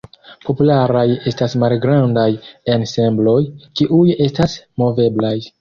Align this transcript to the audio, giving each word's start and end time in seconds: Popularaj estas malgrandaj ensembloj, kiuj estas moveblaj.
Popularaj 0.45 1.03
estas 1.31 1.53
malgrandaj 1.63 2.25
ensembloj, 2.79 3.39
kiuj 3.81 4.03
estas 4.31 4.61
moveblaj. 4.85 5.37